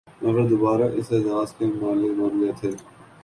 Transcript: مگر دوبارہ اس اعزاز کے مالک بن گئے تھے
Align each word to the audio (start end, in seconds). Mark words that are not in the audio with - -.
مگر 0.21 0.45
دوبارہ 0.49 0.87
اس 0.97 1.11
اعزاز 1.11 1.49
کے 1.57 1.65
مالک 1.73 2.11
بن 2.19 2.39
گئے 2.39 2.51
تھے 2.59 2.71